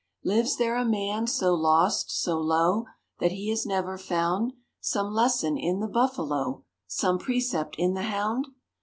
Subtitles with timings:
[0.15, 2.85] = Lives there a man so lost, so low,
[3.21, 8.47] `That he has never found Some lesson in the Buffalo, `Some precept in the Hound?